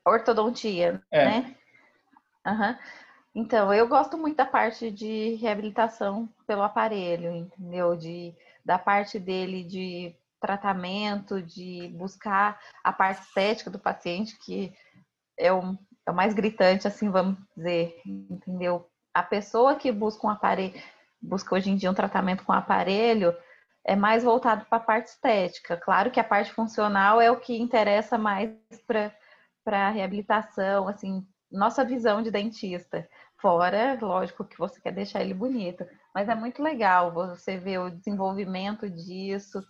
ortodontia, 0.04 1.02
é. 1.10 1.24
né? 1.24 1.56
Uhum. 2.46 2.76
Então, 3.34 3.72
eu 3.72 3.88
gosto 3.88 4.18
muito 4.18 4.36
da 4.36 4.44
parte 4.44 4.90
de 4.90 5.36
reabilitação 5.36 6.28
pelo 6.46 6.62
aparelho, 6.62 7.30
entendeu? 7.34 7.96
De, 7.96 8.34
da 8.64 8.78
parte 8.78 9.18
dele 9.18 9.64
de 9.64 10.14
tratamento, 10.40 11.40
de 11.40 11.88
buscar 11.94 12.60
a 12.82 12.92
parte 12.92 13.22
estética 13.22 13.70
do 13.70 13.78
paciente, 13.78 14.36
que 14.38 14.74
é 15.38 15.52
o, 15.52 15.78
é 16.04 16.10
o 16.10 16.14
mais 16.14 16.34
gritante, 16.34 16.86
assim, 16.86 17.10
vamos 17.10 17.38
dizer, 17.56 17.96
entendeu? 18.04 18.86
A 19.14 19.22
pessoa 19.22 19.76
que 19.76 19.92
busca 19.92 20.26
um 20.26 20.30
aparelho, 20.30 20.74
busca 21.20 21.54
hoje 21.54 21.70
em 21.70 21.76
dia 21.76 21.90
um 21.90 21.94
tratamento 21.94 22.42
com 22.42 22.52
aparelho, 22.52 23.34
é 23.84 23.96
mais 23.96 24.22
voltado 24.22 24.64
para 24.66 24.78
a 24.78 24.84
parte 24.84 25.08
estética. 25.08 25.76
Claro 25.76 26.10
que 26.10 26.20
a 26.20 26.24
parte 26.24 26.52
funcional 26.52 27.20
é 27.20 27.30
o 27.30 27.40
que 27.40 27.56
interessa 27.56 28.16
mais 28.16 28.50
para 28.86 29.86
a 29.86 29.90
reabilitação, 29.90 30.88
assim, 30.88 31.26
nossa 31.50 31.84
visão 31.84 32.22
de 32.22 32.30
dentista. 32.30 33.08
Fora, 33.40 33.98
lógico 34.00 34.44
que 34.44 34.58
você 34.58 34.80
quer 34.80 34.92
deixar 34.92 35.20
ele 35.20 35.34
bonito, 35.34 35.84
mas 36.14 36.28
é 36.28 36.34
muito 36.34 36.62
legal 36.62 37.12
você 37.12 37.58
ver 37.58 37.78
o 37.78 37.90
desenvolvimento 37.90 38.88
disso, 38.88 39.60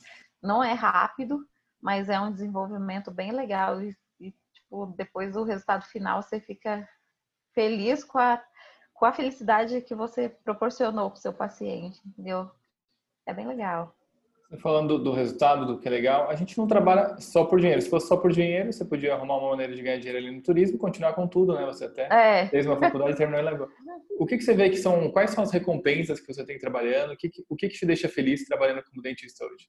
não 0.42 0.62
é 0.62 0.72
rápido, 0.72 1.46
mas 1.80 2.08
é 2.08 2.20
um 2.20 2.30
desenvolvimento 2.30 3.10
bem 3.10 3.32
legal 3.32 3.80
e, 3.80 3.96
e 4.20 4.30
tipo, 4.52 4.86
depois 4.96 5.32
do 5.32 5.42
resultado 5.42 5.84
final 5.86 6.22
você 6.22 6.38
fica 6.38 6.86
feliz 7.54 8.04
com 8.04 8.18
a, 8.18 8.42
com 8.92 9.06
a 9.06 9.12
felicidade 9.12 9.80
que 9.80 9.94
você 9.94 10.28
proporcionou 10.28 11.10
para 11.10 11.18
o 11.18 11.20
seu 11.20 11.32
paciente, 11.32 12.00
entendeu? 12.06 12.50
É 13.26 13.32
bem 13.32 13.46
legal. 13.46 13.96
Falando 14.58 14.98
do, 14.98 15.04
do, 15.04 15.12
resultado, 15.12 15.64
do 15.66 15.78
que 15.78 15.88
é 15.88 15.90
legal, 15.90 16.28
a 16.28 16.34
gente 16.34 16.58
não 16.58 16.66
trabalha 16.66 17.16
só 17.18 17.44
por 17.44 17.58
dinheiro. 17.58 17.80
Se 17.80 17.88
fosse 17.88 18.06
só 18.06 18.16
por 18.16 18.30
dinheiro, 18.30 18.72
você 18.72 18.84
podia 18.84 19.14
arrumar 19.14 19.38
uma 19.38 19.50
maneira 19.50 19.74
de 19.74 19.80
ganhar 19.80 19.96
dinheiro 19.96 20.18
ali 20.18 20.30
no 20.30 20.42
turismo 20.42 20.76
e 20.76 20.78
continuar 20.78 21.14
com 21.14 21.26
tudo, 21.26 21.54
né? 21.54 21.64
Você 21.66 21.86
até 21.86 22.08
é. 22.10 22.46
fez 22.48 22.66
uma 22.66 22.76
faculdade 22.76 23.12
e 23.12 23.16
terminou 23.16 23.40
em 23.40 23.44
Lagoa. 23.44 23.68
O 24.18 24.26
que, 24.26 24.36
que 24.36 24.44
você 24.44 24.52
vê 24.52 24.68
que 24.68 24.76
são, 24.76 25.10
quais 25.10 25.30
são 25.30 25.42
as 25.42 25.50
recompensas 25.50 26.20
que 26.20 26.32
você 26.32 26.44
tem 26.44 26.58
trabalhando? 26.58 27.12
O 27.12 27.16
que, 27.16 27.30
que, 27.30 27.42
o 27.48 27.56
que, 27.56 27.68
que 27.68 27.78
te 27.78 27.86
deixa 27.86 28.08
feliz 28.08 28.44
trabalhando 28.44 28.82
como 28.84 29.00
dentista 29.00 29.44
hoje? 29.44 29.68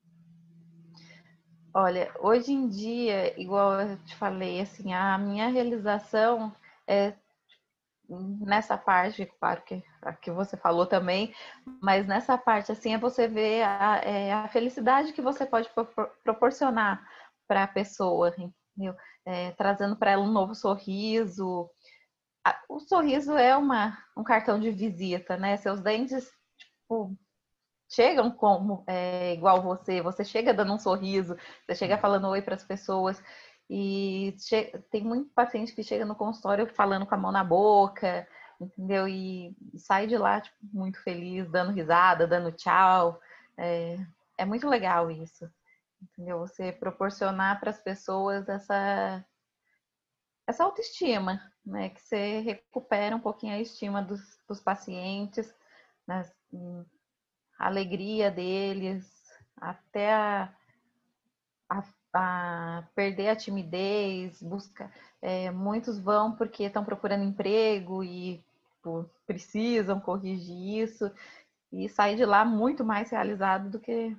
Olha, 1.74 2.12
hoje 2.20 2.52
em 2.52 2.68
dia, 2.68 3.40
igual 3.40 3.80
eu 3.80 3.98
te 4.04 4.16
falei, 4.16 4.62
assim, 4.62 4.94
a 4.94 5.18
minha 5.18 5.48
realização 5.48 6.54
é 6.86 7.14
nessa 8.10 8.78
parte, 8.78 9.26
claro 9.40 9.62
que 9.64 9.84
a 10.02 10.14
que 10.14 10.32
você 10.32 10.58
falou 10.58 10.86
também, 10.86 11.34
mas 11.82 12.06
nessa 12.06 12.38
parte, 12.38 12.72
assim, 12.72 12.94
é 12.94 12.98
você 12.98 13.28
ver 13.28 13.64
a, 13.64 14.02
é, 14.04 14.34
a 14.34 14.48
felicidade 14.50 15.14
que 15.14 15.22
você 15.22 15.46
pode 15.46 15.70
proporcionar 16.24 17.02
para 17.48 17.64
a 17.64 17.68
pessoa, 17.68 18.34
entendeu? 18.38 18.96
É, 19.26 19.52
trazendo 19.52 19.96
para 19.96 20.12
ela 20.12 20.24
um 20.24 20.32
novo 20.32 20.54
sorriso. 20.54 21.70
O 22.68 22.80
sorriso 22.80 23.38
é 23.38 23.56
uma, 23.56 23.98
um 24.18 24.24
cartão 24.24 24.60
de 24.60 24.70
visita, 24.70 25.38
né? 25.38 25.56
Seus 25.56 25.80
dentes, 25.80 26.30
tipo, 26.58 27.16
chegam 27.90 28.32
como 28.32 28.84
é, 28.88 29.34
igual 29.34 29.62
você, 29.62 30.02
você 30.02 30.26
chega 30.26 30.54
dando 30.54 30.74
um 30.74 30.80
sorriso, 30.80 31.38
você 31.66 31.76
chega 31.76 31.98
falando 31.98 32.28
oi 32.28 32.42
para 32.42 32.56
as 32.56 32.64
pessoas 32.64 33.22
e 33.70 34.36
tem 34.92 35.04
muito 35.04 35.30
paciente 35.34 35.74
que 35.74 35.84
chega 35.84 36.06
no 36.06 36.16
consultório 36.16 36.68
falando 36.68 37.06
com 37.06 37.16
a 37.16 37.18
mão 37.18 37.32
na 37.32 37.44
boca, 37.44 38.28
entendeu? 38.60 39.08
E 39.08 39.56
sai 39.78 40.08
de 40.08 40.18
lá 40.18 40.42
tipo, 40.42 40.58
muito 40.72 41.02
feliz, 41.02 41.50
dando 41.50 41.72
risada, 41.72 42.28
dando 42.28 42.52
tchau. 42.52 43.20
É, 43.58 43.98
é 44.38 44.46
muito 44.46 44.68
legal 44.68 45.10
isso, 45.10 45.50
entendeu? 46.02 46.40
Você 46.40 46.72
proporcionar 46.72 47.60
para 47.60 47.70
as 47.70 47.82
pessoas 47.82 48.48
essa 48.50 49.26
essa 50.46 50.64
autoestima, 50.66 51.42
né? 51.66 51.90
Que 51.90 52.02
você 52.02 52.40
recupera 52.42 53.16
um 53.16 53.20
pouquinho 53.20 53.54
a 53.54 53.60
estima 53.60 54.02
dos, 54.02 54.38
dos 54.48 54.60
pacientes, 54.60 55.54
né? 56.06 56.30
a 57.58 57.68
alegria 57.68 58.30
deles, 58.30 59.10
até 59.56 60.14
a, 60.14 60.54
a, 61.70 61.84
a 62.14 62.84
perder 62.96 63.30
a 63.30 63.36
timidez, 63.36 64.42
busca. 64.42 64.92
É, 65.22 65.50
muitos 65.52 65.98
vão 66.00 66.32
porque 66.34 66.64
estão 66.64 66.86
procurando 66.86 67.24
emprego 67.24 68.04
e 68.04 68.44
precisam 69.26 70.00
corrigir 70.00 70.84
isso 70.84 71.10
e 71.72 71.90
sair 71.90 72.16
de 72.16 72.26
lá 72.26 72.46
muito 72.46 72.84
mais 72.84 73.10
realizado 73.10 73.70
do 73.70 73.80
que 73.80 74.16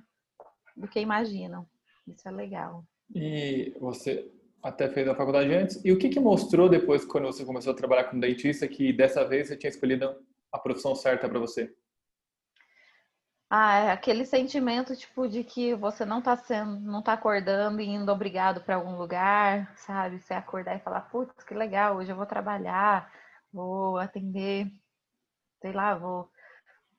do 0.75 0.87
que 0.87 0.99
imaginam. 0.99 1.65
Isso 2.07 2.27
é 2.27 2.31
legal. 2.31 2.83
E 3.13 3.73
você 3.79 4.29
até 4.61 4.89
fez 4.89 5.07
a 5.07 5.15
faculdade 5.15 5.53
antes. 5.53 5.79
E 5.85 5.91
o 5.91 5.97
que, 5.97 6.09
que 6.09 6.19
mostrou 6.19 6.67
depois, 6.67 7.05
quando 7.05 7.27
você 7.27 7.45
começou 7.45 7.71
a 7.71 7.75
trabalhar 7.75 8.05
como 8.05 8.21
dentista, 8.21 8.67
que 8.67 8.91
dessa 8.91 9.23
vez 9.23 9.47
você 9.47 9.55
tinha 9.55 9.69
escolhido 9.69 10.15
a 10.51 10.59
profissão 10.59 10.95
certa 10.95 11.29
para 11.29 11.39
você? 11.39 11.73
Ah, 13.49 13.75
é 13.77 13.91
aquele 13.91 14.25
sentimento 14.25 14.95
tipo 14.95 15.27
de 15.27 15.43
que 15.43 15.75
você 15.75 16.03
não 16.03 16.21
tá 16.21 16.35
sendo, 16.35 16.79
não 16.81 17.01
tá 17.01 17.13
acordando 17.13 17.79
e 17.79 17.85
indo 17.85 18.11
obrigado 18.11 18.61
para 18.61 18.75
algum 18.75 18.97
lugar, 18.97 19.73
sabe? 19.77 20.19
Você 20.19 20.33
acordar 20.33 20.75
e 20.75 20.79
falar, 20.79 21.01
putz, 21.01 21.43
que 21.43 21.53
legal, 21.53 21.95
hoje 21.97 22.11
eu 22.11 22.15
vou 22.15 22.25
trabalhar, 22.25 23.11
vou 23.53 23.97
atender, 23.97 24.67
sei 25.61 25.73
lá, 25.73 25.95
vou, 25.95 26.29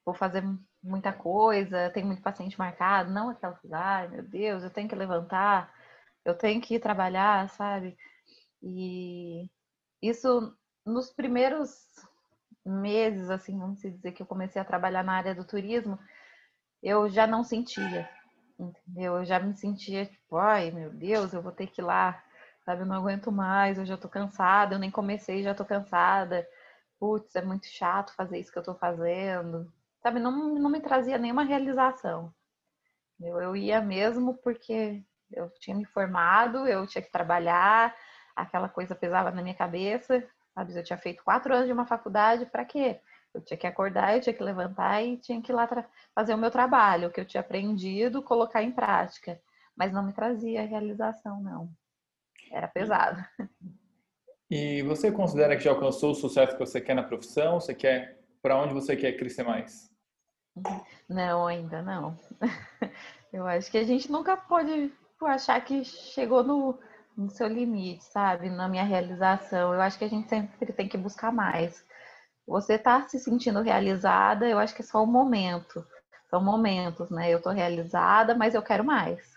vou 0.05 0.15
fazer 0.15 0.43
muita 0.83 1.13
coisa, 1.13 1.91
tem 1.91 2.05
muito 2.05 2.23
paciente 2.23 2.59
marcado, 2.59 3.11
não 3.13 3.31
aquela 3.31 3.55
coisa, 3.57 4.09
meu 4.11 4.23
Deus, 4.25 4.65
eu 4.65 4.71
tenho 4.71 4.89
que 4.89 4.95
levantar, 4.97 5.73
eu 6.25 6.37
tenho 6.37 6.61
que 6.63 6.77
ir 6.77 6.81
trabalhar, 6.81 7.49
sabe? 7.51 7.97
E 8.63 9.51
isso 10.03 10.57
nos 10.87 11.11
primeiros 11.13 11.71
meses, 12.65 13.31
assim, 13.31 13.59
vamos 13.59 13.81
dizer 13.81 14.13
que 14.13 14.23
eu 14.23 14.27
comecei 14.27 14.61
a 14.61 14.65
trabalhar 14.65 15.03
na 15.05 15.15
área 15.15 15.35
do 15.35 15.45
turismo, 15.47 15.99
eu 16.87 17.09
já 17.11 17.27
não 17.27 17.43
sentia, 17.43 18.09
entendeu? 18.59 19.17
Eu 19.17 19.25
já 19.25 19.41
me 19.41 19.55
sentia 19.57 20.07
tipo, 20.07 20.37
ai 20.37 20.71
meu 20.71 20.91
Deus, 20.91 21.33
eu 21.33 21.43
vou 21.43 21.53
ter 21.53 21.67
que 21.67 21.81
ir 21.81 21.85
lá, 21.85 22.23
sabe? 22.65 22.83
Eu 22.83 22.87
não 22.87 22.97
aguento 22.97 23.33
mais, 23.33 23.79
eu 23.79 23.85
já 23.87 23.97
tô 23.97 24.09
cansada, 24.09 24.75
eu 24.75 24.79
nem 24.79 24.91
comecei, 24.91 25.43
já 25.43 25.55
tô 25.55 25.65
cansada. 25.65 26.47
Putz, 26.99 27.35
é 27.37 27.43
muito 27.43 27.67
chato 27.67 28.15
fazer 28.15 28.39
isso 28.39 28.53
que 28.53 28.59
eu 28.59 28.63
tô 28.63 28.75
fazendo, 28.75 29.71
sabe? 30.03 30.21
Não, 30.21 30.55
não 30.55 30.71
me 30.71 30.81
trazia 30.81 31.19
nenhuma 31.19 31.45
realização. 31.45 32.33
Eu, 33.21 33.41
eu 33.41 33.57
ia 33.57 33.81
mesmo 33.81 34.35
porque 34.39 35.03
eu 35.33 35.51
tinha 35.59 35.77
me 35.77 35.85
formado, 35.85 36.67
eu 36.69 36.87
tinha 36.87 37.03
que 37.03 37.11
trabalhar, 37.11 37.95
aquela 38.35 38.69
coisa 38.69 38.95
pesava 38.95 39.31
na 39.31 39.43
minha 39.43 39.55
cabeça, 39.55 40.25
sabe? 40.55 40.77
Eu 40.77 40.85
tinha 40.85 40.99
feito 40.99 41.25
quatro 41.25 41.53
anos 41.55 41.67
de 41.67 41.73
uma 41.73 41.87
faculdade, 41.87 42.47
para 42.47 42.65
quê? 42.65 43.01
Eu 43.37 43.43
tinha 43.43 43.59
que 43.59 43.67
acordar, 43.67 44.15
eu 44.15 44.21
tinha 44.23 44.33
que 44.33 44.43
levantar 44.43 45.03
e 45.03 45.19
tinha 45.19 45.43
que 45.43 45.53
ir 45.53 45.55
lá 45.55 45.69
fazer 46.15 46.33
o 46.33 46.39
meu 46.39 46.51
trabalho, 46.51 47.09
o 47.09 47.11
que 47.13 47.21
eu 47.21 47.27
tinha 47.27 47.43
aprendido, 47.43 48.23
colocar 48.23 48.63
em 48.63 48.73
prática. 48.73 49.39
Mas 49.77 49.93
não 49.93 50.03
me 50.03 50.15
trazia 50.15 50.67
realização, 50.67 51.43
não. 51.43 51.69
Era 52.51 52.67
pesado. 52.67 53.23
E 54.51 54.81
você 54.83 55.13
considera 55.13 55.55
que 55.55 55.65
já 55.65 55.71
alcançou 55.71 56.13
o 56.13 56.15
sucesso 56.15 56.53
que 56.53 56.59
você 56.59 56.81
quer 56.81 56.95
na 56.95 57.03
profissão? 57.03 57.61
Você 57.61 57.75
quer 57.75 58.19
para 58.41 58.57
onde 58.57 58.73
você 58.73 58.97
quer 58.97 59.13
crescer 59.19 59.43
mais? 59.43 59.91
Não, 61.07 61.47
ainda 61.47 61.83
não. 61.83 62.17
Eu 63.31 63.47
acho 63.47 63.71
que 63.71 63.77
a 63.77 63.85
gente 63.85 64.11
nunca 64.11 64.35
pode 64.35 64.91
achar 65.21 65.63
que 65.63 65.85
chegou 65.85 66.43
no, 66.43 66.79
no 67.15 67.29
seu 67.29 67.49
limite, 67.49 68.05
sabe? 68.05 68.49
Na 68.49 68.67
minha 68.67 68.85
realização. 68.85 69.75
Eu 69.75 69.81
acho 69.83 69.99
que 69.99 70.07
a 70.07 70.09
gente 70.09 70.27
sempre 70.27 70.73
tem 70.73 70.89
que 70.89 70.97
buscar 70.97 71.31
mais 71.31 71.85
você 72.47 72.79
tá 72.79 73.09
se 73.09 73.19
sentindo 73.19 73.61
realizada, 73.61 74.49
eu 74.49 74.59
acho 74.59 74.75
que 74.75 74.83
é 74.83 74.85
só 74.85 75.03
o 75.03 75.07
momento. 75.07 75.85
São 76.31 76.43
momentos, 76.43 77.11
né? 77.11 77.31
Eu 77.31 77.43
tô 77.43 77.51
realizada, 77.51 78.35
mas 78.35 78.55
eu 78.55 78.63
quero 78.63 78.85
mais. 78.85 79.37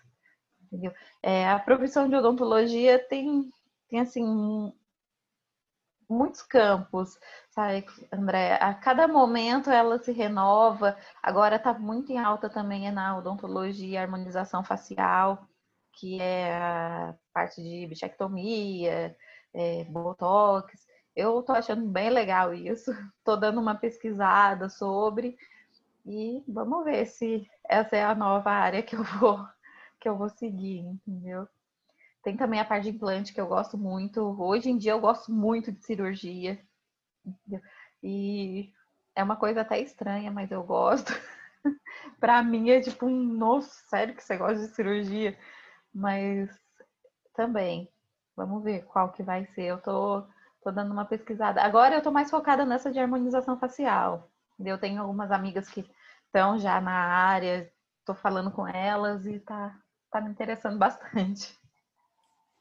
Entendeu? 0.72 0.94
É, 1.22 1.50
a 1.50 1.60
profissão 1.60 2.08
de 2.08 2.16
odontologia 2.16 3.00
tem, 3.00 3.50
tem 3.90 4.00
assim, 4.02 4.72
muitos 6.10 6.42
campos, 6.42 7.18
sabe, 7.50 7.86
André? 8.12 8.56
A 8.56 8.74
cada 8.74 9.08
momento 9.08 9.70
ela 9.70 10.00
se 10.00 10.12
renova. 10.12 10.98
Agora 11.22 11.56
está 11.58 11.74
muito 11.74 12.12
em 12.12 12.18
alta 12.20 12.50
também 12.50 12.92
na 12.92 13.18
odontologia, 13.18 14.02
harmonização 14.02 14.64
facial, 14.64 15.48
que 15.94 16.20
é 16.20 16.56
a 16.58 17.16
parte 17.34 17.62
de 17.62 17.88
bichectomia, 17.88 19.16
é, 19.54 19.84
botox. 19.86 20.89
Eu 21.16 21.44
tô 21.44 21.52
achando 21.54 21.86
bem 21.88 22.10
legal 22.10 22.54
isso. 22.54 22.92
Tô 23.24 23.36
dando 23.36 23.60
uma 23.60 23.76
pesquisada 23.76 24.70
sobre 24.70 25.38
e 26.06 26.44
vamos 26.48 26.84
ver 26.86 27.06
se 27.06 27.48
essa 27.68 27.96
é 27.96 28.04
a 28.04 28.16
nova 28.16 28.52
área 28.52 28.82
que 28.82 28.96
eu 28.96 29.04
vou 29.04 29.46
que 30.00 30.08
eu 30.08 30.18
vou 30.18 30.30
seguir, 30.30 30.80
entendeu? 30.80 31.48
Tem 32.24 32.38
também 32.38 32.60
a 32.60 32.66
parte 32.66 32.84
de 32.84 32.96
implante 32.96 33.34
que 33.34 33.42
eu 33.42 33.48
gosto 33.48 33.78
muito. 33.78 34.22
Hoje 34.42 34.70
em 34.70 34.78
dia 34.78 34.94
eu 34.94 35.00
gosto 35.00 35.32
muito 35.32 35.72
de 35.72 35.84
cirurgia. 35.86 36.60
Entendeu? 37.26 37.62
E 38.04 38.74
é 39.16 39.24
uma 39.24 39.36
coisa 39.36 39.62
até 39.62 39.80
estranha, 39.80 40.32
mas 40.32 40.52
eu 40.52 40.64
gosto. 40.64 41.12
para 42.20 42.42
mim 42.44 42.70
é 42.70 42.82
tipo 42.82 43.06
um, 43.06 43.24
nossa, 43.24 43.70
sério 43.90 44.16
que 44.16 44.24
você 44.24 44.38
gosta 44.38 44.68
de 44.68 44.74
cirurgia? 44.74 45.38
Mas 45.94 46.50
também, 47.36 47.90
vamos 48.36 48.64
ver 48.64 48.86
qual 48.86 49.12
que 49.12 49.24
vai 49.24 49.46
ser. 49.48 49.64
Eu 49.64 49.82
tô 49.82 50.26
Tô 50.70 50.74
dando 50.74 50.92
uma 50.92 51.06
pesquisada. 51.06 51.64
Agora 51.64 51.96
eu 51.96 52.02
tô 52.04 52.12
mais 52.12 52.30
focada 52.30 52.64
nessa 52.64 52.92
de 52.92 53.00
harmonização 53.00 53.58
facial. 53.58 54.30
Eu 54.64 54.78
tenho 54.78 55.02
algumas 55.02 55.32
amigas 55.32 55.68
que 55.68 55.84
estão 56.28 56.60
já 56.60 56.80
na 56.80 56.92
área, 56.92 57.72
tô 58.06 58.14
falando 58.14 58.52
com 58.52 58.68
elas 58.68 59.26
e 59.26 59.40
tá, 59.40 59.76
tá 60.12 60.22
me 60.22 60.30
interessando 60.30 60.78
bastante. 60.78 61.58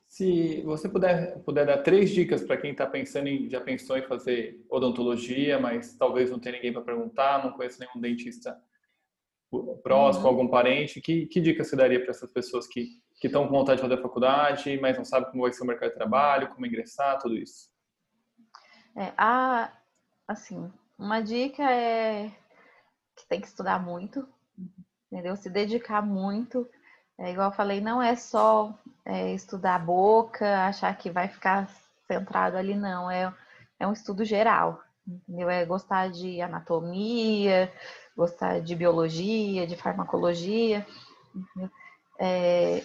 Se 0.07 0.63
você 0.63 0.89
puder, 0.89 1.39
puder 1.41 1.67
dar 1.67 1.83
três 1.83 2.09
dicas 2.09 2.43
para 2.43 2.57
quem 2.57 2.71
está 2.71 2.87
pensando 2.87 3.27
em, 3.27 3.47
já 3.51 3.61
pensou 3.61 3.99
em 3.99 4.07
fazer 4.07 4.65
odontologia, 4.71 5.59
mas 5.59 5.95
talvez 5.95 6.31
não 6.31 6.39
tenha 6.39 6.57
ninguém 6.57 6.73
para 6.73 6.81
perguntar, 6.81 7.45
não 7.45 7.53
conhece 7.53 7.79
nenhum 7.79 8.01
dentista 8.01 8.59
próximo, 9.83 10.25
uhum. 10.25 10.31
algum 10.31 10.49
parente, 10.49 10.99
que, 11.03 11.27
que 11.27 11.43
dica 11.43 11.63
você 11.63 11.77
daria 11.77 12.01
para 12.01 12.11
essas 12.11 12.31
pessoas 12.31 12.67
que 12.67 13.03
estão 13.23 13.47
com 13.47 13.53
vontade 13.53 13.77
de 13.77 13.83
fazer 13.83 14.01
a 14.01 14.03
faculdade, 14.03 14.81
mas 14.81 14.97
não 14.97 15.05
sabem 15.05 15.31
como 15.31 15.43
vai 15.43 15.53
ser 15.53 15.63
o 15.63 15.67
mercado 15.67 15.91
de 15.91 15.97
trabalho, 15.97 16.49
como 16.49 16.65
ingressar, 16.65 17.19
tudo 17.19 17.37
isso? 17.37 17.77
É, 18.99 19.13
a, 19.17 19.71
assim, 20.27 20.73
uma 20.99 21.23
dica 21.23 21.63
é 21.63 22.29
que 23.17 23.25
tem 23.29 23.41
que 23.41 23.47
estudar 23.47 23.81
muito, 23.81 24.29
entendeu? 25.07 25.37
Se 25.37 25.49
dedicar 25.49 26.03
muito. 26.03 26.69
É, 27.17 27.31
igual 27.31 27.51
eu 27.51 27.57
falei, 27.57 27.81
não 27.81 28.03
é 28.03 28.17
só 28.17 28.77
é, 29.05 29.33
estudar 29.35 29.77
a 29.77 29.79
boca, 29.79 30.67
achar 30.67 30.93
que 30.99 31.11
vai 31.11 31.29
ficar 31.29 31.69
centrado 32.09 32.57
ali, 32.57 32.75
não. 32.75 33.09
É, 33.09 33.33
é 33.79 33.87
um 33.87 33.93
estudo 33.93 34.25
geral, 34.25 34.83
entendeu? 35.07 35.49
É 35.49 35.65
gostar 35.65 36.11
de 36.11 36.41
anatomia, 36.41 37.73
gostar 38.17 38.61
de 38.61 38.75
biologia, 38.75 39.65
de 39.65 39.77
farmacologia. 39.77 40.85
É, 42.19 42.85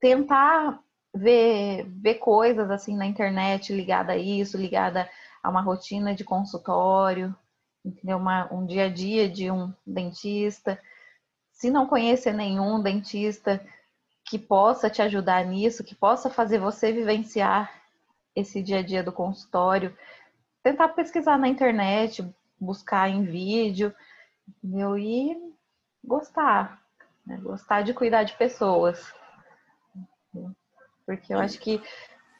tentar 0.00 0.82
ver, 1.14 1.84
ver 1.88 2.14
coisas 2.14 2.70
assim 2.70 2.96
na 2.96 3.06
internet 3.06 3.72
ligada 3.72 4.12
a 4.12 4.16
isso, 4.16 4.56
ligada 4.56 5.08
a 5.42 5.50
uma 5.50 5.60
rotina 5.60 6.14
de 6.14 6.24
consultório, 6.24 7.34
entendeu? 7.84 8.16
Uma, 8.16 8.52
um 8.52 8.64
dia 8.64 8.86
a 8.86 8.88
dia 8.88 9.28
de 9.28 9.50
um 9.50 9.72
dentista. 9.86 10.80
Se 11.52 11.70
não 11.70 11.86
conhecer 11.86 12.32
nenhum 12.32 12.80
dentista 12.80 13.64
que 14.24 14.38
possa 14.38 14.88
te 14.88 15.02
ajudar 15.02 15.44
nisso, 15.44 15.84
que 15.84 15.94
possa 15.94 16.30
fazer 16.30 16.58
você 16.58 16.92
vivenciar 16.92 17.82
esse 18.34 18.62
dia 18.62 18.78
a 18.78 18.82
dia 18.82 19.02
do 19.02 19.12
consultório, 19.12 19.96
tentar 20.62 20.88
pesquisar 20.90 21.36
na 21.36 21.48
internet, 21.48 22.24
buscar 22.58 23.10
em 23.10 23.24
vídeo, 23.24 23.94
entendeu? 24.48 24.96
E 24.96 25.36
gostar, 26.02 26.80
né? 27.26 27.36
gostar 27.38 27.82
de 27.82 27.92
cuidar 27.92 28.22
de 28.24 28.36
pessoas. 28.36 29.12
Porque 31.06 31.32
eu 31.32 31.38
acho 31.38 31.58
que 31.58 31.82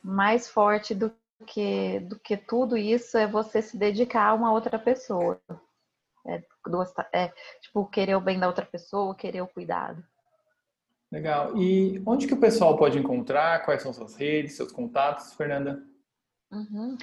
mais 0.03 0.49
forte 0.49 0.95
do 0.95 1.13
que, 1.47 2.01
do 2.01 2.19
que 2.19 2.37
tudo 2.37 2.77
isso 2.77 3.17
é 3.19 3.27
você 3.27 3.61
se 3.61 3.77
dedicar 3.77 4.29
a 4.29 4.35
uma 4.35 4.53
outra 4.53 4.79
pessoa. 4.79 5.41
É, 6.27 6.43
é, 7.13 7.33
tipo, 7.61 7.85
querer 7.87 8.15
o 8.15 8.21
bem 8.21 8.39
da 8.39 8.47
outra 8.47 8.65
pessoa, 8.65 9.15
querer 9.15 9.43
o 9.43 9.49
cuidado. 9.49 10.03
Legal. 11.11 11.57
E 11.59 12.03
onde 12.07 12.27
que 12.27 12.35
o 12.35 12.41
pessoal 12.41 12.77
pode 12.79 12.99
encontrar? 12.99 13.65
Quais 13.65 13.83
são 13.83 13.93
suas 13.93 14.15
redes, 14.17 14.55
seus 14.55 14.73
contatos, 14.73 15.35
Fernanda? 15.35 15.83
Uhum. 16.51 16.97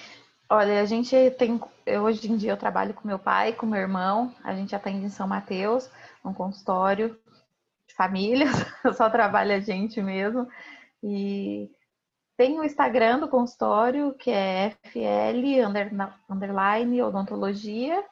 Olha, 0.50 0.82
a 0.82 0.86
gente 0.86 1.16
tem. 1.38 1.62
Eu, 1.86 2.04
hoje 2.04 2.32
em 2.32 2.36
dia 2.36 2.52
eu 2.52 2.58
trabalho 2.58 2.96
com 2.96 3.08
meu 3.08 3.20
pai, 3.20 3.54
com 3.54 3.68
meu 3.68 3.80
irmão. 3.80 4.34
A 4.44 4.56
gente 4.56 4.76
atende 4.76 5.06
em 5.06 5.10
São 5.10 5.28
Mateus, 5.28 5.92
um 6.26 6.34
consultório 6.34 7.16
de 7.88 7.94
famílias, 7.94 8.50
só 8.98 9.12
trabalha 9.12 9.58
a 9.58 9.60
gente 9.60 10.02
mesmo. 10.02 10.48
E 11.04 11.70
tem 12.38 12.60
o 12.60 12.64
Instagram 12.64 13.20
do 13.20 13.28
consultório, 13.28 14.14
que 14.14 14.32
é 14.32 14.72
FL 14.86 15.66
underline 16.30 17.02
odontologia. 17.02 18.04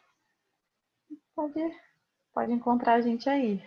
Pode, 1.36 1.72
pode 2.34 2.52
encontrar 2.52 2.96
a 2.96 3.02
gente 3.02 3.30
aí. 3.30 3.62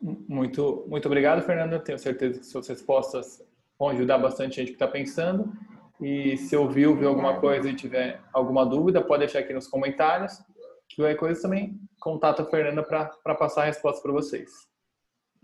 Muito, 0.00 0.84
muito 0.88 1.06
obrigado, 1.06 1.42
Fernanda. 1.42 1.78
Tenho 1.78 1.98
certeza 1.98 2.40
que 2.40 2.46
suas 2.46 2.66
respostas 2.66 3.46
vão 3.78 3.90
ajudar 3.90 4.18
bastante 4.18 4.56
gente 4.56 4.68
que 4.68 4.74
está 4.74 4.88
pensando. 4.88 5.52
E 6.00 6.36
se 6.36 6.56
ouviu, 6.56 6.96
viu 6.96 7.10
alguma 7.10 7.38
coisa 7.38 7.68
e 7.68 7.76
tiver 7.76 8.20
alguma 8.32 8.64
dúvida, 8.64 9.04
pode 9.04 9.20
deixar 9.20 9.40
aqui 9.40 9.52
nos 9.52 9.68
comentários. 9.68 10.42
Que 10.88 10.96
qualquer 10.96 11.16
coisa 11.16 11.42
também, 11.42 11.78
contata 12.00 12.42
a 12.42 12.46
Fernanda 12.46 12.82
para 12.82 13.34
passar 13.36 13.62
a 13.62 13.66
resposta 13.66 14.02
para 14.02 14.10
vocês. 14.10 14.50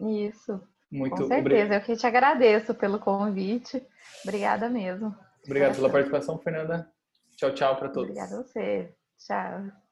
Isso. 0.00 0.60
Muito 0.90 1.16
Com 1.16 1.28
certeza, 1.28 1.74
eu 1.74 1.80
que 1.80 1.96
te 1.96 2.06
agradeço 2.06 2.74
pelo 2.74 2.98
convite. 2.98 3.84
Obrigada 4.22 4.68
mesmo. 4.68 5.14
Obrigado 5.44 5.76
pela 5.76 5.90
participação, 5.90 6.38
Fernanda. 6.38 6.90
Tchau, 7.36 7.52
tchau 7.52 7.76
para 7.76 7.88
todos. 7.88 8.10
Obrigada 8.10 8.34
a 8.34 8.42
você. 8.42 8.94
Tchau. 9.18 9.85